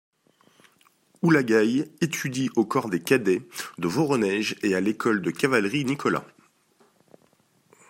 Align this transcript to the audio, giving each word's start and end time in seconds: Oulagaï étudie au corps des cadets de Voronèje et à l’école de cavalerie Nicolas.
Oulagaï 1.21 1.87
étudie 2.01 2.49
au 2.55 2.65
corps 2.65 2.89
des 2.89 3.03
cadets 3.03 3.43
de 3.77 3.87
Voronèje 3.87 4.55
et 4.63 4.73
à 4.73 4.81
l’école 4.81 5.21
de 5.21 5.29
cavalerie 5.29 5.85
Nicolas. 5.85 6.25